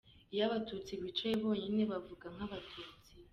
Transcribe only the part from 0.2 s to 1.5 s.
Iyo Abatutsi bicaye